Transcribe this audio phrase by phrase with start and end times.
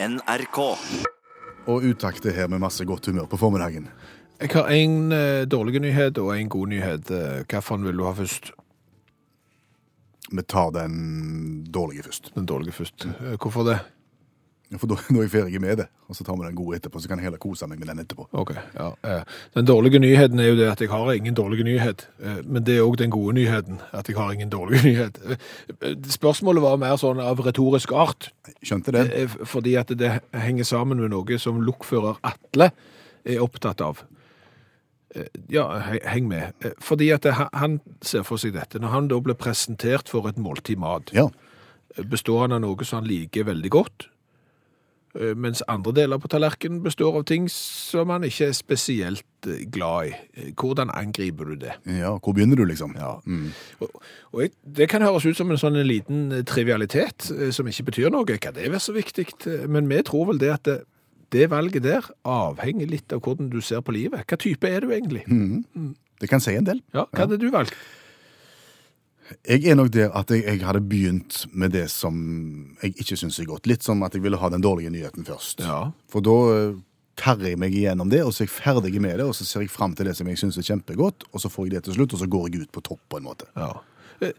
[0.00, 0.58] NRK.
[1.68, 3.88] Og utakt er her med masse godt humør på formiddagen.
[4.38, 7.10] Jeg har en eh, dårlig nyhet og en god nyhet.
[7.10, 8.52] Eh, Hvilken vil du ha først?
[10.30, 12.30] Vi tar den dårlige først.
[12.36, 13.08] Den dårlige først.
[13.10, 13.78] Eh, Hvorfor det?
[14.76, 17.00] For da, nå er jeg ferdig med det, og så tar vi den gode etterpå,
[17.00, 18.26] så kan jeg heller kose meg med den etterpå.
[18.36, 18.88] Ok, ja.
[19.56, 22.04] Den dårlige nyheten er jo det at jeg har ingen dårlig nyhet.
[22.20, 25.16] Eh, Men det er òg den gode nyheten, at jeg har ingen dårlig nyhet.
[25.24, 28.28] Eh, Spørsmålet var mer sånn av retorisk art.
[28.60, 29.06] Skjønte det?
[29.22, 32.68] Eh, Fordi at det henger sammen med noe som lokfører Atle
[33.24, 34.04] er opptatt av.
[35.48, 35.64] Ja,
[36.04, 36.52] heng med.
[36.84, 37.24] Fordi at
[37.56, 38.78] han ser for seg dette.
[38.78, 41.30] Når han da blir presentert for et måltid mat, Ja.
[42.04, 44.06] består han av noe som han liker veldig godt,
[45.36, 50.10] mens andre deler på tallerkenen består av ting som man ikke er spesielt eh, glad
[50.10, 50.12] i.
[50.36, 51.72] Eh, Hvordan angriper du det?
[51.86, 52.10] ja.
[52.18, 52.92] Hvor begynner du, liksom?
[52.98, 53.14] Ja.
[53.24, 53.48] Mm.
[53.80, 54.02] Og,
[54.32, 57.88] og jeg, Det kan høres ut som en sånn liten eh, trivialitet eh, som ikke
[57.90, 58.38] betyr noe.
[58.38, 59.26] Kan det være så viktig?
[59.46, 60.78] Eh, Men vi tror vel det at det,
[61.32, 64.24] det valget der avhenger litt av hvordan du ser på livet.
[64.28, 65.24] Hva type er du egentlig?
[66.20, 66.80] Det kan si en del.
[66.94, 67.74] Ja, Hva hadde du valgt?
[69.48, 72.14] Jeg er nok der at jeg, jeg hadde begynt med det som
[72.82, 73.66] jeg ikke syns er godt.
[73.68, 75.60] Litt som at jeg ville ha den dårlige nyheten først.
[75.64, 75.90] Ja.
[76.08, 76.78] For da eh,
[77.18, 79.64] karrer jeg meg igjennom det, og så er jeg ferdig med det, og så ser
[79.66, 81.98] jeg fram til det som jeg syns er kjempegodt, og så får jeg det til
[81.98, 83.48] slutt, og så går jeg ut på topp, på en måte.
[83.58, 83.72] Ja.
[84.24, 84.32] Eh,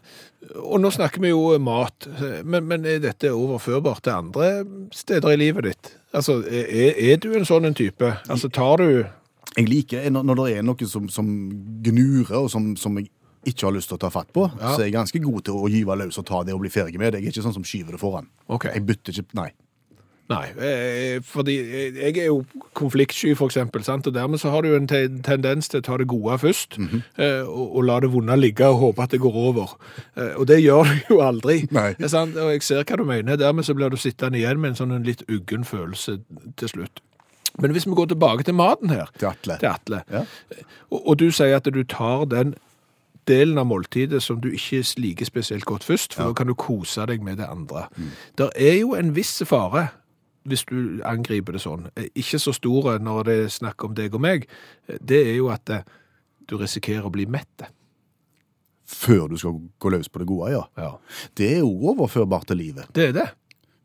[0.64, 4.50] Og nå snakker vi jo mat, eh, men, men er dette overførbart til andre
[4.96, 5.94] steder i livet ditt?
[6.16, 8.10] Altså, er, er du en sånn en type?
[8.26, 9.04] Altså, tar du
[9.56, 11.30] Jeg liker når, når det er noe som, som
[11.86, 13.08] gnurer, og som, som jeg
[13.46, 14.74] ikke har lyst til å ta fatt på, Ja.
[14.76, 16.98] så er jeg ganske god til å gyve løs og ta det og bli ferdig
[16.98, 17.22] med det.
[17.22, 18.26] Jeg er ikke sånn som skyver det foran.
[18.48, 18.72] Okay.
[18.74, 19.50] Jeg bytter ikke Nei.
[20.30, 21.56] Nei, eh, fordi
[21.98, 22.44] jeg er jo
[22.78, 24.06] konfliktsky, for eksempel, sant?
[24.06, 26.78] og dermed så har du jo en tendens til å ta det gode først,
[27.18, 29.72] eh, og, og la det vonde ligge og håpe at det går over.
[30.16, 31.64] Eh, og det gjør du jo aldri.
[31.74, 33.36] Og jeg ser hva du mener.
[33.36, 36.20] Dermed så blir du sittende igjen med en sånn en litt uggen følelse
[36.56, 37.00] til slutt.
[37.58, 39.58] Men hvis vi går tilbake til maten her, Til Atle.
[39.58, 40.22] til Atle, Ja.
[40.92, 42.54] og, og du sier at du tar den
[43.30, 47.06] delen av måltidet som du ikke liker spesielt godt først, for da kan du kose
[47.08, 47.86] deg med det andre.
[48.38, 49.88] Det er jo en viss fare
[50.48, 51.82] hvis du angriper det sånn.
[52.00, 54.46] Eh, Ikke så store når det er snakk om deg og meg.
[54.88, 55.82] Eh, Det er jo at eh,
[56.48, 57.66] du risikerer å bli mett.
[58.90, 60.62] Før du skal gå løs på det gode, ja.
[60.80, 60.94] Ja.
[61.38, 62.88] Det er jo overførbart til livet.
[62.96, 63.28] Det er det.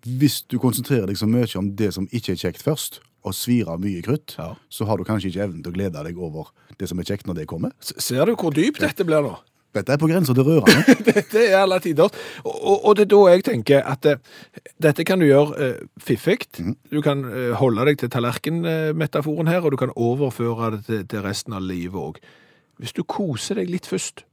[0.06, 3.68] Hvis du konsentrerer deg så mye om det som ikke er kjekt først, og svir
[3.74, 4.52] av mye krutt, Ja.
[4.70, 7.26] så har du kanskje ikke evnen til å glede deg over det som er kjekt
[7.28, 7.72] når det kommer.
[7.82, 9.34] S- Ser du hvor dypt dette blir nå?
[9.76, 10.94] Dette er på grensa til rørende.
[11.10, 12.08] Dette er alle tider.
[12.46, 14.22] Og, og, og det er da jeg tenker at eh,
[14.80, 16.38] dette kan du gjøre eh, fiffig.
[16.94, 21.26] Du kan eh, holde deg til tallerkenmetaforen her, og du kan overføre det til, til
[21.26, 22.22] resten av livet òg.
[22.80, 24.24] Hvis du koser deg litt først,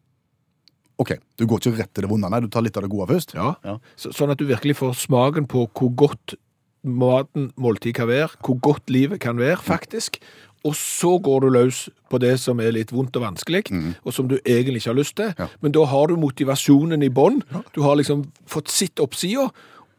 [1.03, 3.09] OK, du går ikke rett til det vonde, nei, du tar litt av det gode
[3.11, 3.35] først.
[3.35, 3.53] ja.
[3.67, 3.77] Ja.
[3.99, 6.37] Så, sånn at du virkelig får smaken på hvor godt
[6.82, 10.19] maten, måltid kan være, hvor godt livet kan være, faktisk.
[10.65, 13.65] Og så går du løs på det som er litt vondt og vanskelig,
[14.04, 15.32] og som du egentlig ikke har lyst til.
[15.38, 15.48] Ja.
[15.60, 17.43] Men da har du motivasjonen i bånn.
[17.75, 19.48] Du har liksom fått sitt oppsida.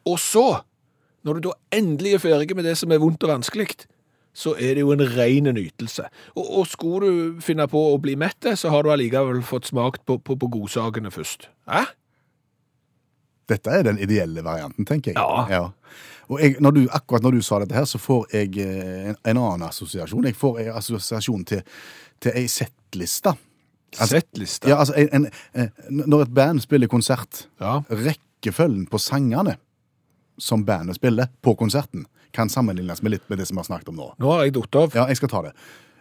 [0.08, 0.64] Og så,
[1.24, 3.68] når du da endelig er ferdig med det som er vondt og vanskelig,
[4.34, 6.08] så er det jo en ren nytelse.
[6.36, 10.06] Og, og skulle du finne på å bli mett, så har du allikevel fått smakt
[10.08, 11.50] på, på, på godsakene først.
[11.70, 11.86] Hæ?
[13.50, 15.50] Dette er den ideelle varianten, tenker jeg.
[15.52, 15.66] Ja.
[16.32, 19.18] Og jeg, når du, akkurat når du sa dette her, så får jeg eh, en,
[19.34, 20.24] en annen assosiasjon.
[20.30, 21.62] Jeg får en assosiasjon til,
[22.24, 23.36] til ei settliste.
[23.94, 24.70] Settliste.
[24.72, 27.82] Ja, altså, en, en, eh, når et band spiller konsert, Ja.
[27.92, 29.58] rekkefølgen på sangene
[30.42, 33.92] som bandet spiller på konserten, kan sammenlignes med litt med det som vi har snakket
[33.92, 34.08] om nå.
[34.18, 34.96] Nå har jeg datt av.
[34.98, 35.52] Ja, jeg skal ta det.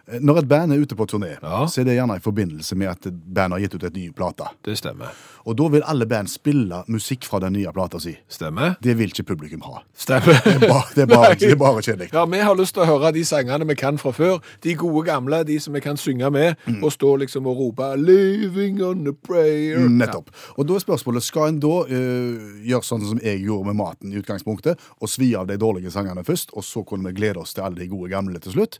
[0.08, 1.66] Eh, Når et band er ute på turné, Ja.
[1.66, 3.02] så er det gjerne i forbindelse med at
[3.34, 4.44] bandet har gitt ut et ny plate.
[4.64, 5.12] Det stemmer.
[5.46, 8.16] Og da vil alle band spille musikk fra den nye plata si.
[8.28, 8.76] Stemmer.
[8.82, 9.82] Det vil ikke publikum ha.
[9.94, 10.38] Stemmer.
[10.44, 12.12] Det er bare, det er bare, det er bare kjedelig.
[12.12, 14.40] Ja, vi har lyst til å høre de sangene vi kan fra før.
[14.62, 18.82] De gode gamle, de som vi kan synge med, og stå liksom og rope 'Living
[18.82, 19.88] on a prayer'.
[19.88, 20.30] Nettopp.
[20.58, 24.12] Og da er spørsmålet, skal en da uh, gjøre sånn som jeg gjorde med maten
[24.12, 27.54] i utgangspunktet, og svi av de dårlige sangene først, og så kunne vi glede oss
[27.54, 28.78] til alle de gode gamle til slutt?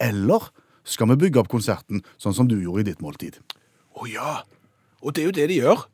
[0.00, 0.50] Eller
[0.84, 3.40] skal vi bygge opp konserten sånn som du gjorde i ditt måltid?
[3.94, 4.38] Å ja.
[5.04, 5.84] Og det er jo det de gjør.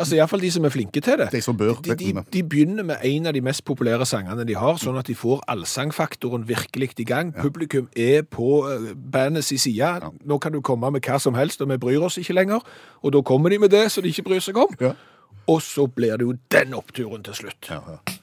[0.00, 1.26] Altså Iallfall de som er flinke til det.
[1.34, 4.56] De som bør, De, de, de begynner med en av de mest populære sangene de
[4.56, 7.34] har, sånn at de får allsangfaktoren virkelig i gang.
[7.36, 9.90] Publikum er på eh, bandets side.
[10.24, 12.64] Nå kan du komme med hva som helst, og vi bryr oss ikke lenger.
[13.04, 14.72] Og da kommer de med det som de ikke bryr seg om.
[14.80, 14.94] Ja.
[15.50, 17.68] Og så blir det jo den oppturen til slutt.
[17.68, 18.19] Ja, ja.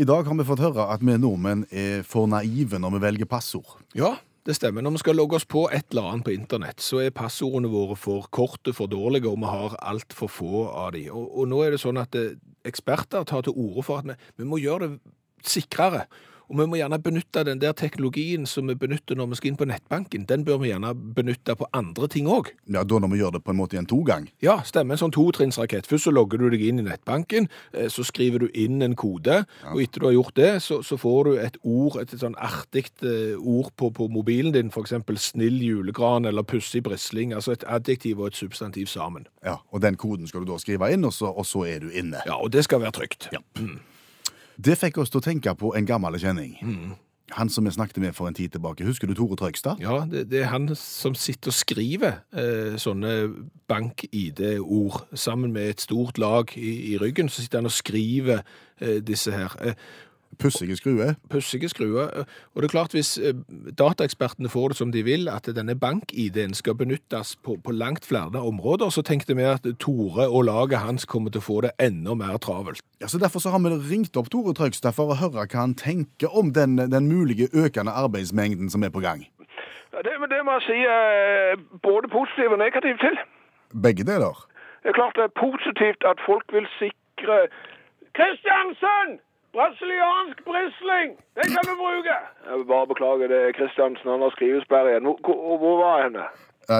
[0.00, 3.28] I dag har vi fått høre at vi nordmenn er for naive når vi velger
[3.28, 3.74] passord.
[3.92, 4.14] Ja,
[4.48, 4.80] det stemmer.
[4.80, 7.98] Når vi skal logge oss på et eller annet på internett, så er passordene våre
[8.00, 11.04] for korte, for dårlige, og vi har altfor få av de.
[11.12, 14.16] Og, og nå er det sånn at eh, eksperter tar til orde for at vi,
[14.40, 16.06] vi må gjøre det sikrere.
[16.50, 19.58] Og vi må gjerne benytte den der teknologien som vi benytter når vi skal inn
[19.60, 20.24] på nettbanken.
[20.26, 22.50] Den bør vi gjerne benytte på andre ting òg.
[22.66, 24.26] Ja, Da når vi gjør det på en måte i en togang.
[24.42, 24.96] Ja, stemmer.
[24.96, 25.86] En sånn totrinnsrakett.
[25.86, 29.44] Først så logger du deg inn i nettbanken, eh, så skriver du inn en kode,
[29.70, 32.88] og etter du har gjort det, så, så får du et ord, et sånn artig
[33.06, 34.96] eh, ord på, på mobilen din, f.eks.
[35.22, 37.32] snill julegran eller pussig brisling.
[37.36, 39.28] Altså et adjektiv og et substantiv sammen.
[39.46, 41.90] Ja, Og den koden skal du da skrive inn, og så, og så er du
[41.94, 42.24] inne.
[42.26, 43.30] Ja, og det skal være trygt.
[43.32, 43.38] Ja.
[44.60, 46.58] Det fikk oss til å tenke på en gammel kjenning.
[47.36, 48.84] Han som vi snakket med for en tid tilbake.
[48.84, 49.78] Husker du Tore Trøgstad?
[49.80, 53.14] Ja, det, det er han som sitter og skriver eh, sånne
[53.70, 57.30] bank-ID-ord sammen med et stort lag i, i ryggen.
[57.30, 58.42] Så sitter han og skriver
[58.80, 59.54] eh, disse her.
[59.62, 59.78] Eh,
[60.40, 61.14] Pussige skruer.
[61.30, 62.24] pussige skruer.
[62.54, 63.34] Og det er klart, hvis eh,
[63.78, 68.40] dataekspertene får det som de vil, at denne bank-ID-en skal benyttes på, på langt flere
[68.40, 72.14] områder, så tenkte vi at Tore og laget hans kommer til å få det enda
[72.14, 72.80] mer travelt.
[73.00, 75.74] Ja, så Derfor så har vi ringt opp Tore Trøgstad for å høre hva han
[75.74, 79.26] tenker om den, den mulige økende arbeidsmengden som er på gang.
[79.92, 83.16] Ja, det, det må jeg si eh, både positivt og negativt til.
[83.82, 84.46] Begge deler.
[84.82, 87.42] Det er klart det er positivt at folk vil sikre
[88.16, 89.20] Kristiansen!
[89.54, 91.08] Brasiliansk brisling!
[91.38, 92.16] Den kan du bruke!
[92.48, 94.10] Jeg vil bare beklage det, er Kristiansen.
[94.14, 95.08] Han har skrivesperre igjen.
[95.26, 96.26] Hvor, hvor, var jeg henne?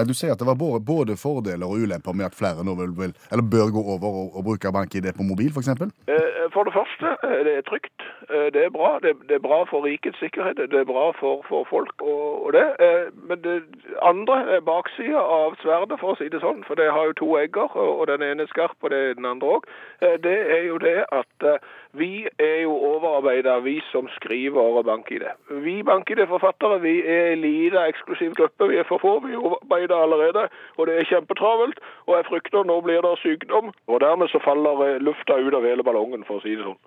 [0.07, 2.93] Du sier at det var både, både fordeler og ulemper med at flere nå vil,
[3.01, 5.73] vil, eller bør gå over og, og bruke bank-ID på mobil, f.eks.
[6.15, 7.99] Eh, For det første, eh, det er trygt.
[8.29, 8.99] Eh, Det er bra.
[9.03, 10.57] Det det er bra for rikets sikkerhet.
[10.57, 12.67] Det er bra for, for folk og, og det.
[12.79, 13.63] Eh, Men det
[14.01, 16.63] andre baksida av sverdet, for å si det sånn.
[16.67, 19.13] For det har jo to egger, og og den ene er skarp, og det er
[19.13, 19.63] den andre òg.
[20.01, 21.61] Det er jo det at
[21.93, 25.25] vi er jo overarbeida, vi som skriver bank-ID.
[25.63, 28.67] Vi banker i det forfattere, vi er en liten eksklusiv gruppe.
[28.71, 29.19] Vi er for få.
[29.27, 31.79] Vi overarbeider allerede, og det er kjempetravelt.
[32.07, 35.83] Og jeg frykter nå blir det sykdom, og dermed så faller lufta ut av hele
[35.83, 36.79] ballongen, for å si det sånn.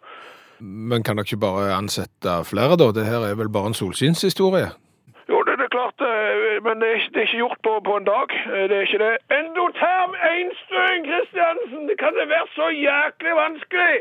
[0.60, 2.90] Men kan dere ikke bare ansette flere, da?
[2.94, 4.68] Det her er vel bare en solskinnshistorie?
[5.28, 7.72] Jo, det, det er klart, eh, men det er, ikke- det er ikke gjort på,
[7.88, 8.28] på en dag.
[8.54, 9.14] Eh, Det er ikke det.
[9.38, 11.88] Endoterm einstøing, Kristiansen!
[11.88, 13.96] Det kan det være så jæklig vanskelig?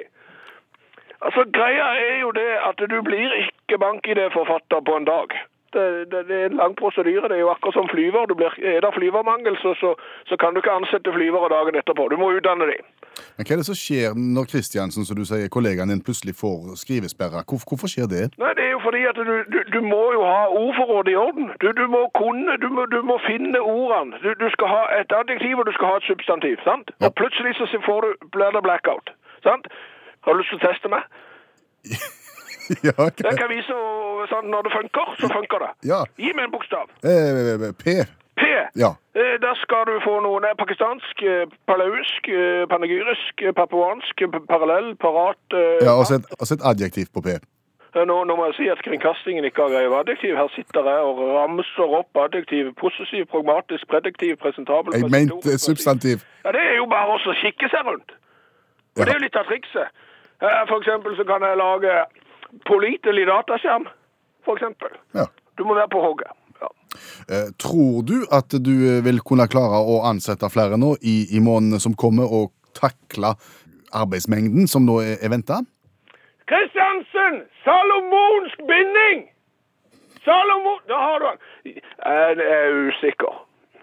[1.26, 5.28] Altså, greia er jo det at du blir ikke bank-ID-forfatter på en dag.
[5.74, 7.30] Det, det, det er en lang prosedyre.
[7.32, 8.26] Det er jo akkurat som flyver.
[8.30, 9.96] Du blir, er det flyvermangel, så, så,
[10.30, 12.10] så kan du ikke ansette flyvere dagen etterpå.
[12.12, 12.84] Du må utdanne dem.
[13.38, 16.78] Men hva er det som skjer når Kristiansen, som du sier, kollegaen din plutselig får
[16.82, 17.44] skrivesperre?
[17.50, 18.24] Hvor, hvorfor skjer det?
[18.42, 21.52] Nei, det er jo fordi at du, du, du må jo ha ordforrådet i orden.
[21.64, 24.22] Du, du må kunne, du må, du må finne ordene.
[24.24, 26.94] Du, du skal ha et adjektiv, og du skal ha et substantiv, sant?
[27.00, 27.10] Ja.
[27.10, 29.14] Og plutselig så får du, blir det blackout,
[29.48, 29.70] sant?
[30.24, 31.08] Har du lyst til å teste meg?
[32.88, 33.26] ja, okay.
[33.28, 33.78] Jeg kan vise
[34.32, 35.72] sånn, når det funker, så funker det.
[35.92, 36.04] ja.
[36.18, 36.92] Gi meg en bokstav.
[37.04, 37.98] Eh, P.
[38.36, 38.44] P.
[38.76, 38.92] Ja.
[39.16, 40.42] Eh, Der skal du få noe.
[40.42, 45.44] Det er pakistansk, palausk, palauisk, eh, panegyrisk, eh, papuansk, eh, parallell, parat.
[45.54, 46.26] eh, ja og så et,
[46.56, 47.28] et adjektiv på P.
[47.94, 50.34] Nå, nå må jeg si at kringkastingen ikke har greie på adjektiv.
[50.36, 52.72] Her sitter jeg og ramser opp adjektiv.
[52.82, 56.26] Possessiv, pragmatisk, prediktiv, presentabel Jeg mente substantiv.
[56.46, 58.10] Ja, Det er jo bare å kikke seg rundt.
[58.18, 59.06] Og Ja.
[59.06, 59.88] Det er jo litt av trikset.
[60.42, 61.94] Eh, For eksempel så kan jeg lage
[62.66, 63.86] pålitelig dataskjerm.
[64.46, 64.90] For eksempel.
[65.14, 65.26] Ja.
[65.58, 66.32] Du må være på hogget.
[67.30, 68.74] Eh, tror du at du
[69.06, 73.36] vil kunne klare å ansette flere nå i, i månedene som kommer, og takle
[73.94, 75.62] arbeidsmengden som nå er, er venta?
[76.50, 77.44] Kristiansen!
[77.64, 79.30] Salomonsk binding!
[80.26, 80.80] Salomon...
[80.88, 81.38] Da har du han.
[81.66, 83.34] Jeg er usikker.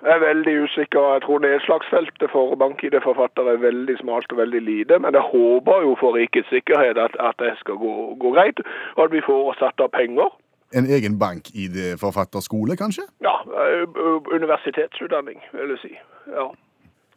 [0.02, 1.12] Jeg er veldig usikker.
[1.14, 4.98] Jeg tror nedslagsfeltet for bank-ID-forfattere er veldig smalt og veldig lite.
[4.98, 8.62] Men jeg håper jo for rikets sikkerhet at, at det skal gå, gå greit,
[8.96, 10.32] og at vi får satt av penger.
[10.74, 13.02] En egen bank-ID-forfatterskole, kanskje?
[13.26, 15.94] Ja, ø- universitetsutdanning, vil jeg si.
[16.30, 16.50] Ja,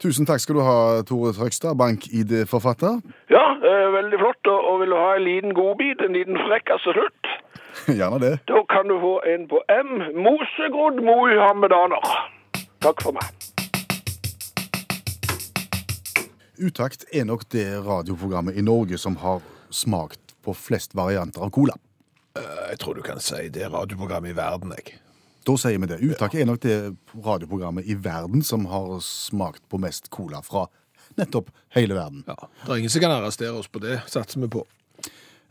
[0.02, 2.98] Tusen takk skal du ha, Tore Trøgstad, bank-ID-forfatter.
[3.30, 4.48] ja eh, veldig flott.
[4.52, 7.30] Og, og vil du ha en liten godbit, en liten frekkas til slutt,
[8.00, 8.34] Gjerne det.
[8.50, 9.94] da kan du få en på M.
[10.26, 12.04] Mosegrodd mohammedaner.
[12.82, 13.30] Takk for meg.
[16.68, 19.40] Utakt er nok det radioprogrammet i Norge som har
[19.74, 21.74] smakt på flest varianter av cola.
[22.38, 24.96] Jeg tror du kan si det er radioprogrammet i verden, jeg.
[25.46, 26.00] Da sier vi det.
[26.02, 26.78] Uttak er nok det
[27.14, 30.64] radioprogrammet i verden som har smakt på mest cola fra
[31.20, 32.24] nettopp hele verden.
[32.26, 34.64] Ja, Det er ingen som kan arrestere oss på det, satser vi på.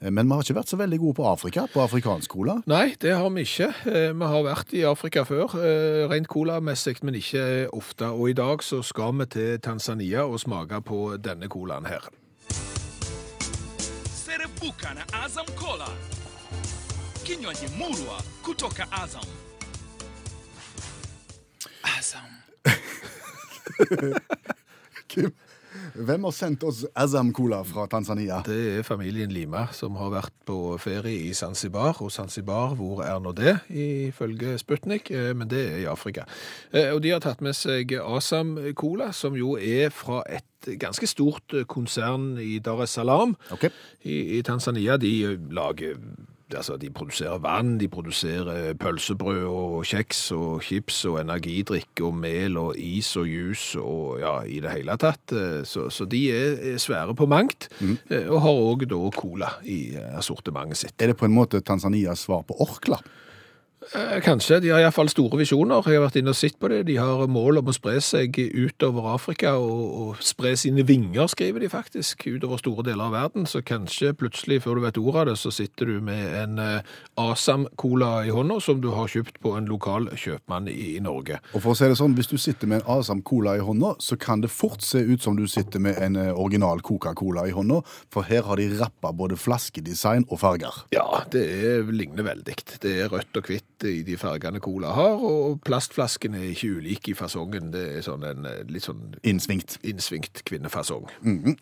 [0.02, 2.56] Men vi har ikke vært så veldig gode på Afrika, på afrikansk cola.
[2.66, 3.68] Nei, det har vi ikke.
[3.86, 8.10] Eh, Vi har vært i Afrika før, eh, rent colamessig, men ikke ofte.
[8.10, 12.00] Og i dag så skal vi til Tanzania og smake på denne colaen her.
[14.10, 15.86] Serebuka na Azam Cola,
[17.24, 19.24] kinywaji murwa kutoka Azam.
[21.98, 22.30] Azam.
[25.08, 25.32] Kim,
[25.94, 28.42] Hvem har sendt oss Azam-cola fra Tanzania?
[28.46, 32.00] Det er familien Lima som har vært på ferie i Zanzibar.
[32.04, 35.10] Og Zanzibar, hvor er nå det, ifølge Sputnik?
[35.10, 36.24] Eh, Men det er i Afrika.
[36.72, 40.44] Eh, Og de har tatt med seg Azam-cola, som jo er fra et
[40.78, 43.70] ganske stort konsern i Dar es Salaam okay.
[44.04, 44.96] i, i Tanzania.
[44.96, 45.96] De lager
[46.58, 52.58] Altså, de produserer vann, de produserer pølsebrød og kjeks og chips og energidrikk og mel
[52.60, 55.32] og is og juice og ja, i det hele tatt.
[55.32, 57.96] Eh, Så, så de er svære på mangt, mm.
[58.28, 60.94] og har òg da cola i assortimentet sitt.
[61.00, 62.98] Er det på en måte Tanzanias svar på Orkla?
[63.94, 64.60] Eh, Kanskje.
[64.62, 65.82] De har iallfall store visjoner.
[65.86, 66.84] Jeg har vært inne og sett på det.
[66.88, 71.64] De har mål om å spre seg utover Afrika og, og spre sine vinger, skriver
[71.64, 73.48] de faktisk, utover store deler av verden.
[73.50, 76.92] Så kanskje plutselig, før du vet ordet av det, så sitter du med en eh,
[77.20, 81.40] Asam-cola i hånda som du har kjøpt på en lokal kjøpmann i, i Norge.
[81.52, 83.96] Og for å si det sånn, Hvis du sitter med en Asam Cola i hånda,
[84.02, 87.54] så kan det fort se ut som du sitter med en eh, original Coca-Cola i
[87.56, 87.80] hånda,
[88.12, 90.84] for her har de rappa både flaskedesign og farger.
[90.94, 92.56] Ja, det er, ligner veldig.
[92.82, 97.10] Det er rødt og hvitt i de fargene cola har, og plastflasken er ikke ulik
[97.12, 97.72] i fasongen.
[97.74, 99.78] Det er sånn en eh, litt sånn Innsvingt.
[99.82, 101.10] innsvingt kvinnefasong.
[101.22, 101.58] Men,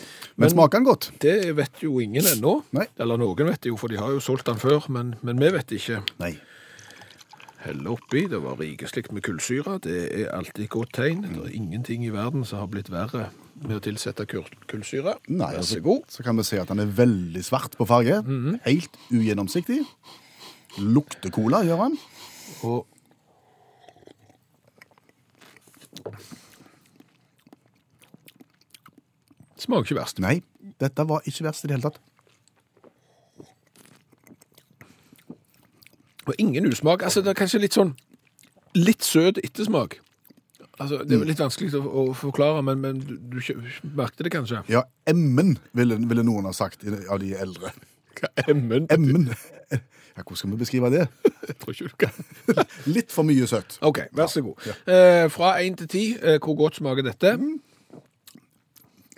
[0.53, 1.11] smaker den godt?
[1.23, 2.61] Det vet jo ingen ennå.
[2.77, 2.87] Nei.
[3.01, 5.53] Eller noen vet det jo, for de har jo solgt den før, men, men vi
[5.55, 6.03] vet ikke.
[6.23, 6.35] Nei.
[7.61, 9.77] Helle oppi, det var rikeslikt med kullsyre.
[9.85, 11.27] Det er alltid et godt tegn.
[11.27, 13.27] Det er ingenting i verden som har blitt verre
[13.61, 15.19] med å tilsette kullsyre.
[15.29, 16.07] Nei, Vær altså, så god.
[16.09, 18.23] Så kan vi se at den er veldig svart på farge.
[18.65, 19.83] Helt ugjennomsiktig.
[20.79, 21.99] Lukter cola, gjør han.
[22.63, 22.87] Og
[29.61, 30.21] Smaker ikke verst.
[30.23, 30.39] Nei,
[30.81, 31.99] dette var ikke verst i det hele tatt.
[36.27, 37.03] Og ingen usmak.
[37.03, 37.93] Altså, det er kanskje litt sånn
[38.79, 39.99] litt søt ettersmak.
[40.81, 43.41] Altså, det er vel litt vanskelig å, å forklare, men, men du, du
[43.99, 44.63] merkte det kanskje?
[44.73, 47.75] Ja, emmen, ville, ville noen ha sagt av de eldre.
[48.21, 48.87] Hva er emmen?
[48.93, 49.31] Emmen.
[50.17, 51.07] Ja, hvordan skal vi beskrive det?
[51.49, 52.65] Jeg tror ikke du kan.
[52.91, 53.79] Litt for mye søtt.
[53.87, 54.71] OK, vær så god.
[54.85, 57.37] Eh, fra én til ti, eh, hvor godt smaker dette?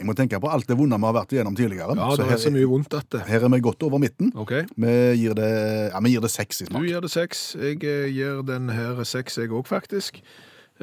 [0.02, 1.94] Jeg må tenke på alt det vonde vi har vært igjennom tidligere.
[1.94, 3.20] Ja, det her, er så mye vondt at det.
[3.28, 4.32] her er vi godt over midten.
[4.34, 4.54] OK.
[4.82, 5.50] Vi gir det,
[5.92, 7.44] ja, vi gir det seks i Du gir det seks.
[7.60, 10.18] Jeg eh, gir den her seks, jeg òg, faktisk.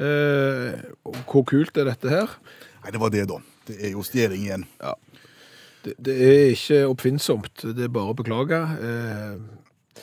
[0.00, 0.80] Eh,
[1.28, 2.32] hvor kult er dette her?
[2.80, 3.36] Nei, det var det, da.
[3.68, 4.64] Det er jo stjeling igjen.
[5.84, 8.58] Det, det er ikke oppfinnsomt, det er bare å beklage.
[8.84, 10.02] Eh,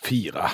[0.00, 0.50] fire.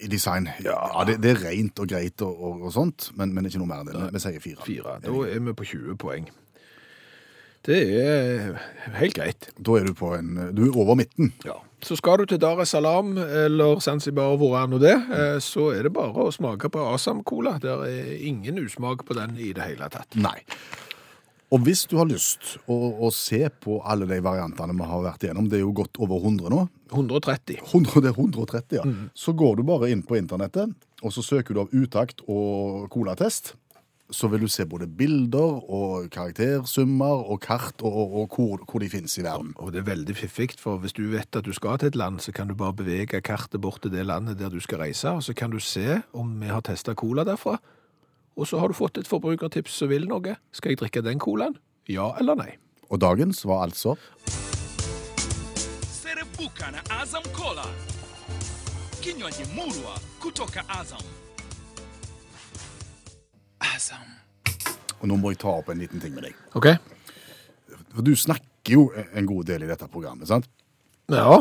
[0.00, 0.48] I design.
[0.64, 3.70] Ja, det, det er rent og greit og, og, og sånt, men, men ikke noe
[3.70, 4.06] mer enn det.
[4.16, 4.62] Vi sier fire.
[4.66, 4.98] Fire.
[5.04, 6.30] Da er vi på 20 poeng.
[7.66, 8.54] Det er
[8.96, 9.50] helt greit.
[9.60, 11.34] Da er du på en Du er over midten.
[11.44, 11.58] Ja.
[11.84, 15.70] Så skal du til Dar es Salaam eller Zanzibar, hvor er nå det, eh, så
[15.72, 17.58] er det bare å smake på Asam-cola.
[17.60, 20.16] Det er ingen usmak på den i det hele tatt.
[20.16, 20.38] Nei.
[21.50, 25.24] Og hvis du har lyst å, å se på alle de variantene vi har vært
[25.26, 26.60] igjennom, det er jo godt over 100 nå,
[26.92, 27.58] 130.
[27.64, 28.84] 100, det er 130, ja.
[28.86, 29.08] Mm.
[29.14, 30.70] Så går du bare inn på internettet,
[31.02, 33.56] og så søker du av utakt og colatest.
[34.10, 38.82] Så vil du se både bilder og karaktersummer og kart og, og, og hvor, hvor
[38.82, 39.52] de finnes i verden.
[39.62, 42.18] Og det er veldig fiffig, for hvis du vet at du skal til et land,
[42.22, 45.26] så kan du bare bevege kartet bort til det landet der du skal reise, og
[45.26, 47.58] så kan du se om vi har testet cola derfra.
[48.40, 50.38] Og så har du fått et forbrukertips som vil noe.
[50.56, 51.58] Skal jeg drikke den colaen?
[51.92, 52.54] Ja eller nei?
[52.88, 53.98] Og dagens var altså
[57.00, 57.64] Azam Cola,
[59.00, 61.00] kinywaji murwa kutoka Azam.
[63.58, 64.08] Azam.
[65.00, 66.36] Og nå må jeg ta opp en liten ting med deg.
[66.54, 66.68] Ok.
[67.94, 70.48] For du snakker jo en god del i dette programmet, sant?
[71.08, 71.40] Ja.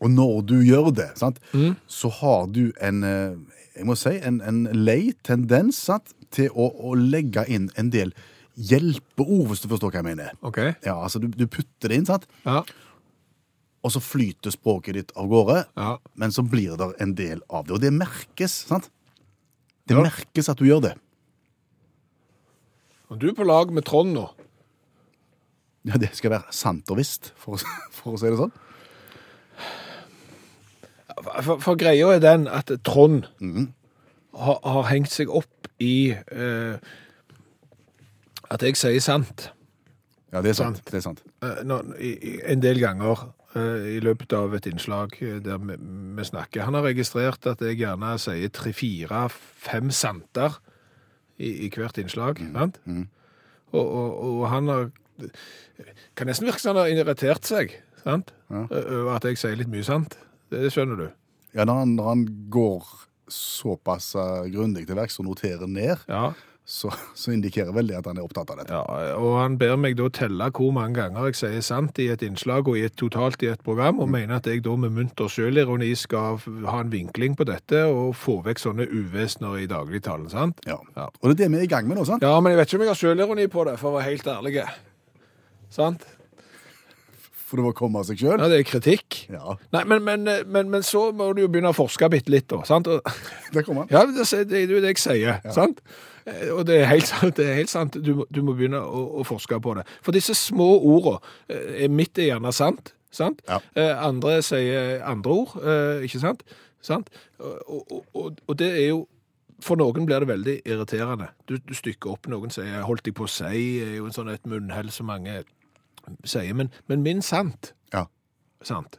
[0.00, 1.40] Og når du gjør det, sant,
[1.88, 3.36] så har du en, eh,
[3.76, 8.12] jeg må si, en, en lei tendens sant, til å, å legge inn en del
[8.60, 10.32] hjelpeord, hvis du forstår hva jeg mener.
[10.46, 10.58] Ok.
[10.84, 12.26] Ja, altså du, du putter det inn, sant?
[12.44, 12.62] Ja.
[13.80, 15.94] og så flyter språket ditt av gårde, Ja.
[16.20, 17.72] men så blir det en del av det.
[17.78, 18.90] Og det merkes, sant?
[19.88, 20.02] Det Ja.
[20.04, 20.94] merkes at du gjør det.
[23.10, 24.26] Og du er på lag med Trond nå.
[25.88, 27.56] Ja, Det skal være sant og visst, for,
[27.96, 28.52] for å si det sånn.
[31.42, 36.76] For, for greia er den at Trond har, har hengt seg opp i eh,
[38.50, 39.50] at jeg sier sant
[40.30, 40.80] Ja, det er sant.
[40.86, 41.22] Det er sant.
[41.42, 43.24] eh, når, i, i, en del ganger
[43.58, 45.74] eh, i løpet av et innslag eh, der vi,
[46.18, 46.66] vi snakker.
[46.68, 50.60] Han har registrert at jeg gjerne sier tre, fire, fem santer
[51.40, 52.38] i, i hvert innslag.
[52.54, 52.78] sant?
[53.72, 54.90] Og, og, og han har
[56.16, 58.30] kan nesten virke som han har irritert seg sant?
[58.50, 58.64] Ja.
[58.70, 60.16] over at jeg sier litt mye sant.
[60.50, 61.06] Det skjønner du.
[61.54, 62.22] Ja, når han, når han
[62.54, 62.86] går
[63.34, 66.32] såpass eh, grundig til verks og noterer ned, Ja.
[66.70, 68.70] så, så indikerer vel det at han er opptatt av dette.
[68.76, 72.22] Ja, og han ber meg da telle hvor mange ganger jeg sier sant i et
[72.22, 75.26] innslag og i et, totalt i et program, og mener at jeg da med munter
[75.32, 80.62] sjølironi skal ha en vinkling på dette og få vekk sånne uvesener i dagligtalen, sant?
[80.68, 80.78] Ja.
[80.94, 81.08] Ja.
[81.22, 82.22] Og det er det vi er i gang med nå, sant?
[82.22, 84.30] Ja, men jeg vet ikke om jeg har sjølironi på det, for å være helt
[84.36, 84.56] ærlig.
[85.70, 86.06] Sant?
[87.50, 88.36] For det må komme av seg sjøl.
[88.38, 89.16] Ja, det er kritikk.
[89.32, 92.46] Ja, Nei, men, men, men, men så må du jo begynne å forske bitte litt,
[92.52, 92.60] da.
[92.68, 92.86] Sant?
[92.86, 93.02] Og,
[93.56, 93.90] det kommer han.
[93.90, 95.82] Ja, det det er jo det jeg sier, sant?
[96.30, 97.34] Eh, Og det er helt sant.
[97.40, 97.98] Det er helt sant.
[97.98, 99.86] Du, du må begynne å, å forske på det.
[100.06, 101.18] For disse små ordene,
[101.50, 103.42] eh, mitt er gjerne sant, sant?
[103.50, 103.58] Ja.
[103.74, 105.56] Eh, Andre sier andre ord,
[106.06, 106.46] ikke sant?
[106.86, 107.10] sant?
[107.42, 109.08] Og, og, og, og det er jo
[109.60, 111.26] for noen blir det veldig irriterende.
[111.44, 114.30] Du, du stykker opp noen sier 'holdt jeg på å si', er jo en sånn
[114.32, 115.42] et munnhell som mange
[116.24, 116.54] sier.
[116.54, 118.04] Men, men min sant, Ja.
[118.62, 118.98] sant,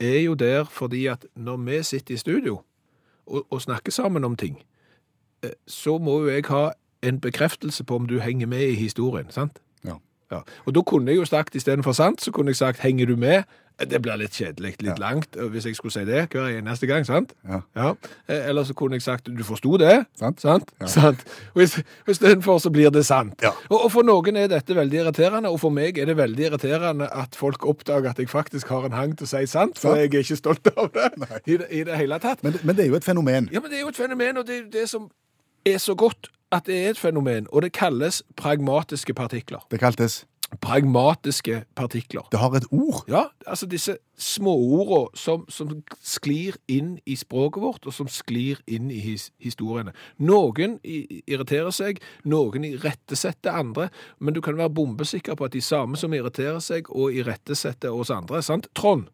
[0.00, 2.60] er jo der fordi at når vi sitter i studio
[3.26, 4.62] og, og snakker sammen om ting,
[5.42, 6.70] eh, så må jo jeg ha
[7.02, 9.58] en bekreftelse på om du henger med i historien, sant?
[10.30, 10.36] Ja.
[10.36, 10.42] Ja.
[10.66, 13.44] Og da kunne jeg jo sagt, istedenfor sant, så kunne jeg sagt, henger du med?
[13.78, 17.04] Eh, Det blir litt kjedelig, litt langt, hvis jeg skulle si det hver eneste gang,
[17.06, 17.34] sant?
[17.48, 17.60] Ja.
[17.76, 17.92] ja.
[18.28, 20.06] Eller så kunne jeg sagt, du forsto det?
[20.18, 20.40] Sant.
[20.40, 20.72] Sant?
[20.90, 21.22] sant?
[21.54, 23.34] Og is- og istedenfor så blir det sant.
[23.42, 23.52] Ja.
[23.68, 27.06] Og, og for noen er dette veldig irriterende, og for meg er det veldig irriterende
[27.12, 30.08] at folk oppdager at jeg faktisk har en hang til å si sant, for jeg
[30.14, 31.10] er ikke stolt av det
[31.46, 32.42] i, det i det hele tatt.
[32.42, 33.48] Men, men det er jo et fenomen.
[33.52, 35.06] Ja, men det er jo et fenomen, og det er det som
[35.66, 39.66] er så godt at det er et fenomen, og det kalles pragmatiske partikler.
[39.70, 40.24] Det kaltes
[40.60, 42.22] Pragmatiske partikler.
[42.30, 43.04] Det har et ord.
[43.08, 45.72] Ja, altså disse småorda som, som
[46.02, 49.90] sklir inn i språket vårt, og som sklir inn i his, historiene.
[50.22, 53.88] Noen irriterer seg, noen irettesetter andre,
[54.18, 58.14] men du kan være bombesikker på at de samme som irriterer seg og irettesetter oss
[58.14, 58.70] andre, sant?
[58.78, 59.10] Trond,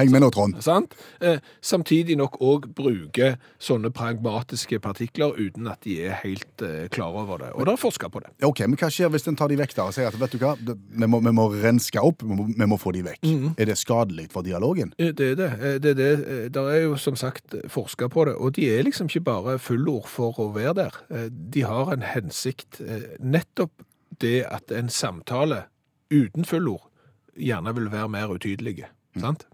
[0.00, 0.54] Heng med nå, Trond.
[0.64, 0.94] sant?
[1.20, 7.12] Eh, samtidig nok òg bruker sånne pragmatiske partikler uten at de er helt eh, klar
[7.12, 7.50] over det.
[7.52, 8.30] Og da er forska på det.
[8.48, 10.38] Ok, Men hva skjer hvis en tar de vekk der og sier at vet du
[10.40, 13.20] hva, det- vi må, vi må renske opp, vi må, vi må få de vekk?
[13.60, 14.94] Er det skadelig for dialogen?
[14.98, 15.50] Eh, Det er det.
[15.84, 16.52] Det, er det.
[16.56, 20.08] Der er jo som sagt forska på det, og de er liksom ikke bare fullord
[20.08, 21.28] for å være der.
[21.52, 22.80] De har en hensikt.
[23.20, 23.84] Nettopp
[24.24, 25.64] det at en samtale
[26.10, 26.88] uten fullord
[27.36, 28.86] gjerne vil være mer utydelig.
[29.20, 29.44] Sant?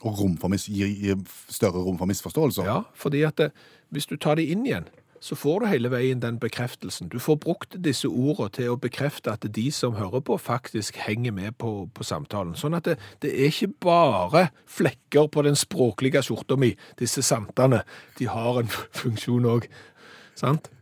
[0.00, 2.64] Og rom for gir, større rom for misforståelser?
[2.64, 3.50] Ja, fordi at det,
[3.92, 4.88] hvis du tar det inn igjen,
[5.20, 7.10] så får du hele veien den bekreftelsen.
[7.12, 11.34] Du får brukt disse ordene til å bekrefte at de som hører på, faktisk henger
[11.36, 12.56] med på, på samtalen.
[12.56, 17.82] Sånn at det, det er ikke bare flekker på den språklige skjorta mi, disse santene.
[18.16, 19.68] De har en funksjon òg.
[20.40, 20.72] Sant?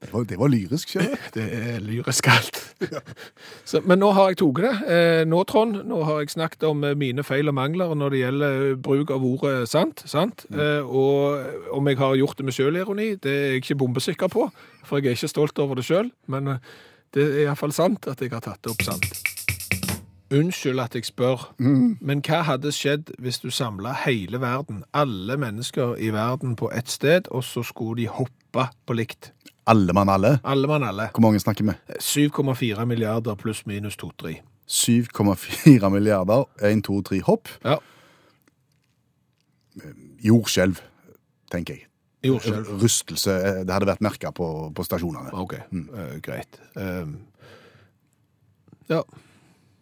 [0.00, 1.24] Det, var, det var lyrisk, skjønner du.
[1.36, 2.58] Det er lyrisk alt.
[3.68, 4.70] Så, men nå har jeg tatt det.
[4.88, 8.22] Eh, nå, Trond, nå har jeg snakket om eh, mine feil og mangler når det
[8.22, 10.00] gjelder eh, bruk av ordet sant.
[10.08, 10.46] sant?
[10.56, 14.46] Eh, og om jeg har gjort det med sjølironi, det er jeg ikke bombesikker på,
[14.88, 16.08] for jeg er ikke stolt over det sjøl.
[16.32, 16.54] Men
[17.12, 19.12] det er iallfall sant at jeg har tatt det opp sant.
[20.30, 25.96] Unnskyld at jeg spør, men hva hadde skjedd hvis du samla hele verden, alle mennesker
[25.98, 29.32] i verden, på ett sted, og så skulle de hoppe på likt?
[29.70, 30.34] Alle mann alle.
[30.44, 31.08] Alle mann alle.
[31.14, 31.74] Hvor mange snakker vi?
[32.02, 34.36] 7,4 milliarder pluss minus 2-3.
[34.70, 36.44] 7,4 milliarder.
[36.66, 37.48] 1, 2, 3 hopp.
[37.64, 37.76] Ja,
[40.24, 40.80] Jordskjelv,
[41.52, 41.86] tenker jeg.
[42.26, 42.66] jordskjelv.
[42.82, 43.30] Rystelse.
[43.32, 45.30] eh, Det hadde vært merka på, på stasjonene.
[45.32, 46.58] Ok, eh, greit.
[46.76, 47.14] Uh,
[48.90, 49.00] ja.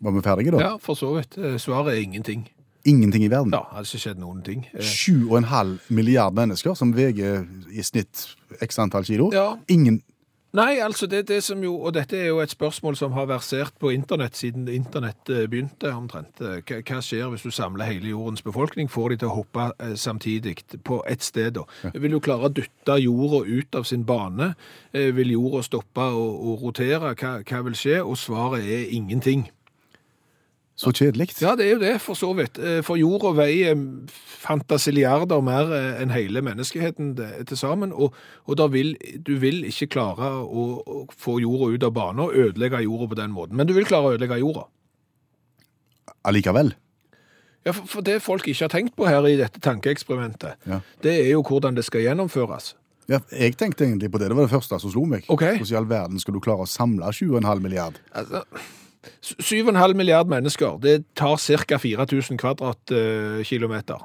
[0.04, 0.60] Var vi ferdige da?
[0.62, 1.34] ja, for så vidt.
[1.40, 2.44] Eh, Svaret er ingenting.
[2.88, 3.52] Ingenting i verden.
[3.54, 4.66] Ja, det hadde ikke skjedd noen ting.
[4.72, 8.26] Eh, 7,5 milliard mennesker som veier i snitt
[8.64, 9.30] x antall kilo.
[9.34, 9.52] Ja.
[9.68, 10.00] Ingen
[10.56, 13.74] Nei, altså det, det som jo, og dette er jo et spørsmål som har versert
[13.80, 16.40] på internett siden internett eh, begynte omtrent.
[16.40, 18.88] Eh, Hva, skjer hvis du samler hele jordens befolkning?
[18.88, 20.56] Får de til å hoppe eh, samtidig
[20.88, 21.66] på ett sted da?
[21.92, 24.54] Vil du klare å dytte jorda ut av sin bane?
[24.96, 27.12] Eh, Vil jorda stoppe og, rotere?
[27.12, 28.00] Hva, hva vil skje?
[28.00, 29.50] Og svaret er ingenting.
[30.78, 31.32] Så kjedelig.
[31.42, 32.58] Ja, det er jo det, for så vidt.
[32.62, 33.74] Eh, For jorda veier
[34.38, 38.14] fantasiliarder mer eh, enn hele menneskeheten til sammen, og,
[38.46, 38.92] og vil,
[39.26, 43.18] du vil ikke klare å, å få jorda ut av bane og ødelegge jorda på
[43.18, 43.58] den måten.
[43.58, 44.68] Men du vil klare å ødelegge jorda.
[46.28, 46.72] Allikevel.
[47.66, 50.78] Ja, for, for det folk ikke har tenkt på her i dette tankeeksperimentet, Ja.
[51.02, 52.76] det er jo hvordan det skal gjennomføres.
[53.08, 54.28] Ja, jeg tenkte egentlig på det.
[54.30, 55.24] Det var det første som slo meg.
[55.32, 55.42] Ok.
[55.56, 57.98] Hvordan i all verden skal du klare å samle 7,5 milliard?
[58.12, 58.44] Altså,
[59.22, 61.78] 7,5 milliard mennesker, det tar ca.
[61.78, 64.04] 4000 kvadratkilometer.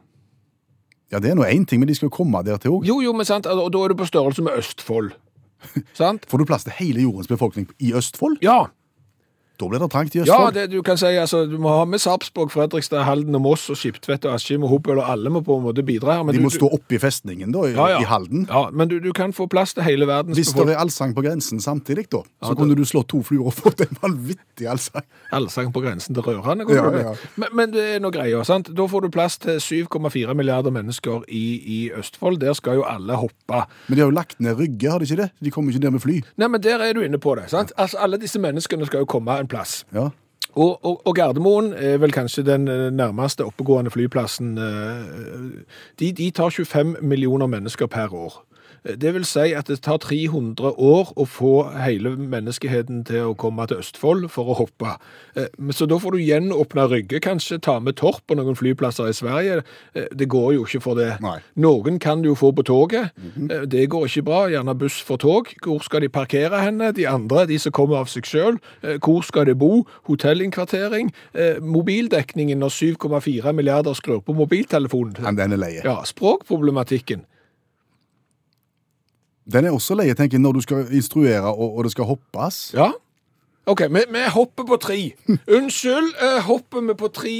[1.13, 2.88] Ja, det er nå én ting, men de skal jo komme der til òg.
[2.89, 5.12] Jo, jo, men sant, og da er du på størrelse med Østfold.
[6.00, 6.26] sant?
[6.30, 8.39] Får du plass til hele jordens befolkning i Østfold?
[8.42, 8.66] Ja.
[9.62, 10.56] Da blir det trangt i Østfold.
[10.56, 13.68] Ja, det, du kan si, altså, du må ha med Sarpsborg, Fredrikstad, Halden og Moss
[13.70, 16.24] og Skiptvet og Askim og Hobøl, og alle må på en måte bidra her.
[16.26, 18.00] Men De du, må du- stå oppe i festningen da, i, Ja, ja.
[18.02, 18.48] i Halden.
[18.50, 21.22] Ja, men du, du kan få plass til hele verdens Hvis det er allsang på
[21.22, 25.06] grensen samtidig, da, så Ja, kunne du slå to fluer og fått en vanvittig allsang.
[25.32, 27.13] Allsang på grensen til går det ja, ja.
[27.36, 28.70] Men, men det er noe greier, sant?
[28.74, 32.39] Da får du plass til 7,4 milliarder mennesker i, i Østfold.
[32.42, 33.63] Der skal jo alle hoppe.
[33.88, 35.30] Men de har jo lagt ned Rygge, har de ikke det?
[35.44, 36.18] De kommer ikke ned med fly.
[36.42, 37.74] Nei, men der er du inne på det, sant?
[37.78, 39.84] Altså, alle disse menneskene skal jo komme en plass.
[39.93, 40.10] Ja.
[40.53, 44.51] Og, og, og Gardermoen er vel kanskje den eh, nærmeste oppegående flyplassen.
[44.58, 45.62] eh,
[45.99, 48.43] De, de tar 25 millioner mennesker per år.
[48.84, 53.63] Det vil si at det tar 300 år å få hele menneskeheten til å komme
[53.67, 54.98] til Østfold for å hoppe.
[55.36, 59.13] Eh, Så da får du gjenåpne Rygge, kanskje ta med Torp og noen flyplasser i
[59.15, 59.63] Sverige.
[59.96, 61.22] Eh, Det går jo ikke for det.
[61.22, 61.39] Nei.
[61.56, 63.12] Noen kan du jo få på toget.
[63.50, 64.48] Eh, Det går ikke bra.
[64.50, 65.48] Gjerne buss for tog.
[65.63, 66.93] Hvor skal de parkere henne?
[66.93, 68.60] De andre, de som kommer av seg sjøl.
[69.00, 69.86] Hvor skal de bo?
[70.10, 71.12] Hotellinnkvartering.
[71.62, 75.36] Mobildekningen når 7,4 milliarder skrur på mobiltelefonen.
[75.36, 75.82] Den er leie.
[75.84, 77.26] Ja, språkproblematikken.
[79.51, 82.62] Den er også leie, tenker jeg, når du skal instruere og, og det skal hoppes.
[82.77, 82.91] Ja.
[83.65, 84.99] OK, vi, vi hopper på tre.
[85.47, 87.36] Unnskyld, eh, hopper vi på tre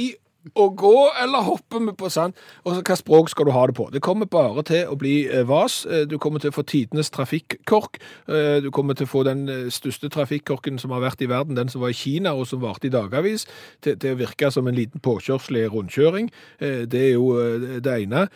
[0.60, 0.90] og gå,
[1.22, 2.34] eller hopper vi på sand?
[2.68, 3.86] Og hva språk skal du ha det på?
[3.92, 5.86] Det kommer bare til å bli eh, vas.
[5.88, 7.96] Eh, Du kommer til å få tidenes trafikkork.
[8.28, 11.72] Eh, Du kommer til å få den største trafikkorken som har vært i verden, den
[11.72, 13.46] som var i Kina og som varte i dagavis,
[13.80, 16.28] til, til å virke som en liten påkjørsel i rundkjøring.
[16.60, 17.30] Det er jo
[17.80, 18.26] det ene.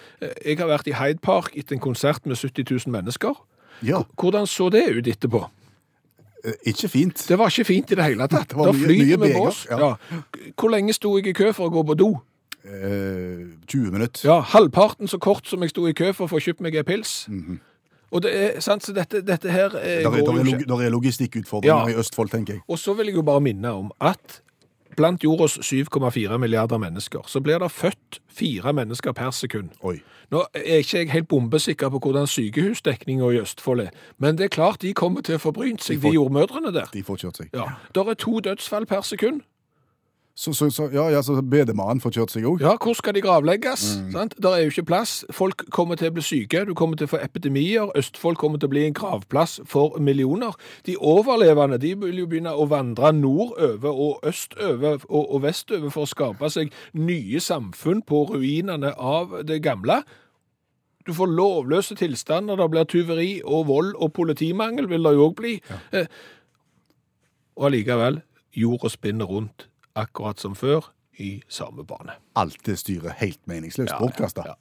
[0.45, 3.37] Jeg har vært i Hyde Park etter en konsert med 70 000 mennesker.
[3.83, 5.45] Ja, Hvordan så det ut etterpå?
[6.45, 7.25] eh, ikke fint.
[7.29, 8.49] Det var ikke fint i det hele tatt.
[8.53, 9.67] Det var Da flyter vi bås.
[9.71, 9.79] ja.
[9.79, 9.95] Ja.
[10.57, 12.11] Hvor lenge sto jeg i kø for å gå på do?
[12.65, 14.25] Eh, 20 minutter.
[14.29, 16.85] Ja, Halvparten så kort som jeg sto i kø for å få kjøpt meg en
[16.85, 17.29] pils.
[18.11, 20.47] Og det er sant, så dette, dette her eh, Der er, går der jo er,
[20.59, 20.69] ikke.
[20.69, 21.93] der er logistikkutfordringer Ja.
[21.93, 22.63] i Østfold, tenker jeg.
[22.69, 24.41] Og så vil jeg jo bare minne om at
[24.99, 29.71] blant jordas 7,4 milliarder mennesker, så blir det født fire mennesker per sekund.
[29.87, 30.01] Oi.
[30.35, 34.55] Nå er ikke jeg helt bombesikker på hvordan sykehusdekninga i Østfold er, men det er
[34.59, 36.91] klart de kommer til å få brynt seg, De får- de jordmødrene der.
[36.93, 37.49] De får kjørt seg.
[37.55, 39.41] Ja, Der er to dødsfall per sekund.
[40.39, 42.61] Så, så, så, ja, ja, så bedemannen får kjørt seg òg?
[42.63, 43.89] Ja, hvor skal de gravlegges?
[43.99, 44.11] Mm.
[44.15, 44.37] Sant?
[44.39, 45.15] Der er jo ikke plass.
[45.35, 47.89] Folk kommer til å bli syke, du kommer til å få epidemier.
[47.99, 50.55] Østfold kommer til å bli en gravplass for millioner.
[50.87, 56.07] De overlevende de vil jo begynne å vandre nordover og østover og, og vestover for
[56.07, 60.05] å skape seg nye samfunn på ruinene av det gamle.
[61.03, 65.35] Du får lovløse tilstander, det blir tyveri og vold og politimangel vil det jo òg
[65.43, 65.57] bli.
[65.91, 66.07] Eh,
[67.59, 68.21] og allikevel,
[68.55, 69.67] jorda spinner rundt
[69.99, 72.15] akkurat som før i samme bane.
[72.39, 73.91] Alt det styret helt meningsløst.
[73.93, 74.45] Ja, Bortkasta.
[74.47, 74.55] ja.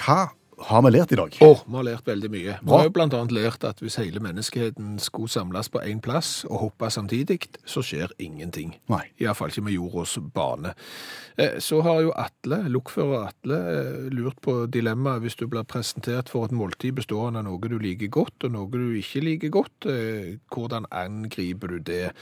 [0.00, 0.20] Hva
[0.68, 1.34] har vi lært i dag?
[1.40, 2.54] Å, vi har lært veldig mye.
[2.62, 6.44] Vi har jo blant annet lært at hvis hele menneskeheten skulle samles på én plass
[6.48, 8.74] og hoppe samtidig, så skjer ingenting.
[8.92, 9.02] Nei.
[9.22, 10.74] Iallfall ikke med jordas bane.
[11.38, 16.28] Eh, Så har jo Atle, lokfører Atle, eh, lurt på dilemmaet hvis du blir presentert
[16.28, 19.86] for et måltid bestående av noe du liker godt og noe du ikke liker godt.
[19.86, 22.12] eh, Hvordan angriper du det?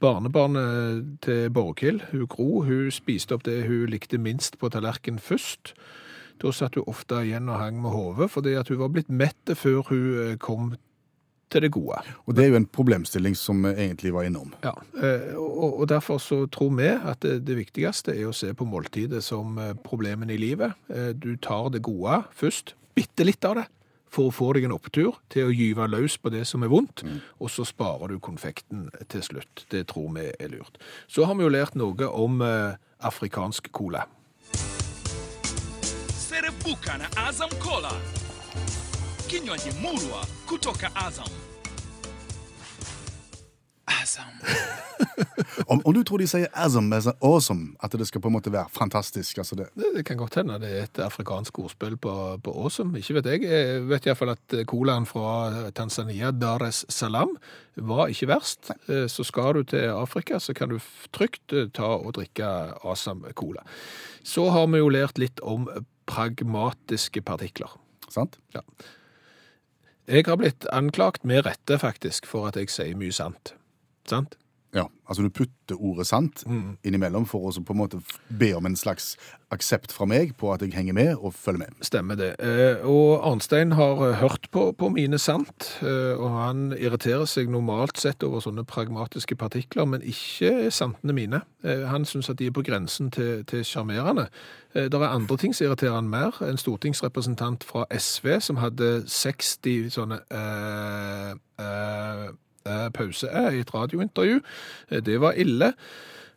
[0.00, 5.74] Barnebarnet til Borghild, hun Gro, hun spiste opp det hun likte minst på tallerkenen først.
[6.42, 9.54] Da satt hun ofte igjen og hang med hodet, fordi at hun var blitt mett
[9.58, 10.72] før hun eh, kom
[11.52, 12.00] til det gode.
[12.26, 14.54] Og det er jo en problemstilling som vi egentlig var innom.
[14.64, 19.22] Ja, eh, og, derfor så tror vi at det, viktigste er å se på måltidet
[19.24, 20.74] som eh, problemene i livet.
[21.14, 23.68] Du tar det gode først, bitte litt av det,
[24.14, 27.02] for å få deg en opptur til å gyve løs på det som er vondt,
[27.42, 29.64] og så sparer du konfekten til slutt.
[29.74, 30.78] Det tror vi er lurt.
[31.10, 32.38] Så har vi jo lært noe om
[33.02, 34.04] afrikansk cola.
[36.34, 37.92] Serebuka na Azam Cola,
[39.28, 41.28] kinywaji murwa kutoka Azam.
[44.02, 44.34] Azam.
[45.66, 48.52] Om, om du tror de sier 'azam' as awesome, at det skal på en måte
[48.52, 52.40] være fantastisk altså det, Det, det kan godt hende det er et afrikansk ordspill på,
[52.42, 52.98] på awesome.
[52.98, 53.42] Ikke vet jeg.
[53.42, 57.36] Jeg vet iallfall at colaen fra Tanzania, Dar es Salaam,
[57.76, 58.72] var ikke verst.
[58.88, 59.06] Nei.
[59.08, 60.78] Så skal du til Afrika, så kan du
[61.12, 62.44] trygt eh, ta og drikke
[62.84, 63.62] Asam Cola.
[64.24, 65.68] Så har vi jo lært litt om
[66.10, 67.80] pragmatiske partikler.
[68.08, 68.38] sant?
[68.54, 68.60] Ja.
[70.06, 73.54] Jeg har blitt anklagt med rette, faktisk, for at jeg sier mye sant.
[74.08, 74.36] Sant?
[74.74, 76.42] Ja, altså du putter ordet sant
[76.82, 79.14] innimellom for å på en måte be om en slags
[79.54, 81.76] aksept fra meg på at jeg henger med og følger med.
[81.86, 82.32] Stemmer det.
[82.42, 87.52] Eh, Og Arnstein har eh, hørt på, på mine sant, eh, og han irriterer seg
[87.52, 91.44] normalt sett over sånne pragmatiske partikler, men ikke santene mine.
[91.64, 94.26] Han syns at de er på grensen til sjarmerende.
[94.74, 96.36] Det er andre ting som irriterer han mer.
[96.44, 101.30] En stortingsrepresentant fra SV som hadde 60 sånne øh,
[101.62, 102.26] eh,
[102.94, 104.40] pause eh, i et radiointervju.
[104.90, 105.72] Eh, Det var ille.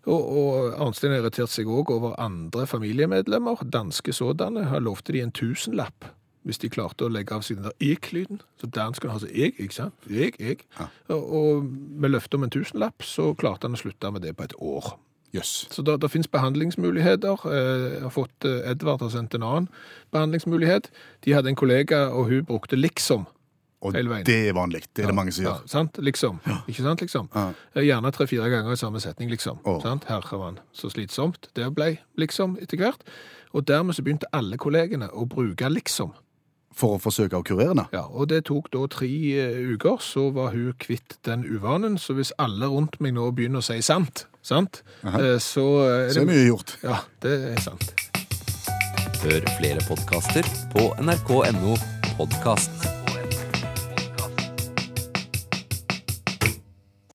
[0.07, 3.65] Og, og Arnstein har irritert seg òg over andre familiemedlemmer.
[3.73, 6.13] Danske sådanne Han lovte de en tusenlapp
[6.47, 8.37] hvis de klarte å legge av seg den der ek-lyden.
[8.55, 10.05] Så danskene har ha seg ikke sant?
[10.07, 10.61] Eg, eg.
[10.79, 10.85] Ja.
[11.11, 11.65] Og, og
[11.99, 14.93] med løfte om en tusenlapp så klarte han å slutte med det på et år.
[15.35, 15.67] Yes.
[15.75, 17.43] Så det, finnes behandlingsmuligheter.
[17.51, 19.67] Eh, Jeg har fått eh, Edvard har sendt en annen
[20.15, 20.87] behandlingsmulighet.
[21.25, 23.27] De hadde en kollega, og hun brukte liksom.
[23.85, 24.01] Og det
[24.49, 24.83] er vanlig.
[24.95, 25.67] Det er det mange som Ja, gjør.
[25.69, 25.97] sant?
[26.01, 26.39] Liksom.
[26.67, 27.27] Ikke sant, liksom?
[27.35, 27.51] Ja.
[27.75, 29.59] Eh, Gjerne tre-fire ganger i samme setning, liksom.
[29.65, 29.81] Oh.
[29.83, 30.07] Sant?
[30.09, 31.47] Herremann, så slitsomt.
[31.53, 33.03] Det ble liksom etter hvert.
[33.53, 36.11] Og dermed så begynte alle kollegene å bruke liksom.
[36.77, 37.87] For å forsøke å kurere henne?
[37.93, 41.97] Ja, og det tok da tre eh, uker, så var hun kvitt den uvanen.
[41.97, 46.13] Så hvis alle rundt meg nå begynner å si sant, sant, eh, så det...
[46.17, 46.77] Så er mye gjort.
[46.83, 47.93] Ja, det er sant.
[49.21, 51.77] Hør flere podkaster på nrk.no
[52.17, 52.96] podkast.